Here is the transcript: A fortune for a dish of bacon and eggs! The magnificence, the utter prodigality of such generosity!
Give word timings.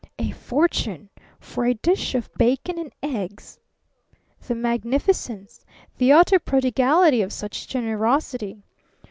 A 0.17 0.31
fortune 0.31 1.11
for 1.39 1.63
a 1.65 1.75
dish 1.75 2.15
of 2.15 2.33
bacon 2.33 2.79
and 2.79 2.91
eggs! 3.03 3.59
The 4.47 4.55
magnificence, 4.55 5.63
the 5.99 6.11
utter 6.11 6.39
prodigality 6.39 7.21
of 7.21 7.31
such 7.31 7.67
generosity! 7.67 8.63